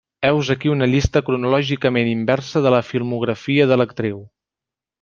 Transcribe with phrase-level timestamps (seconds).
[0.27, 4.21] Heus aquí una llista cronològicament inversa de la filmografia de l'actriu.